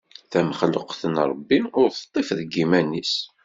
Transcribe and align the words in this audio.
Tamexluqt 0.31 1.01
n 1.13 1.15
Ṛebbi, 1.29 1.59
ur 1.79 1.87
teṭṭif 1.91 2.29
deg 2.39 2.51
yiman-is. 2.57 3.13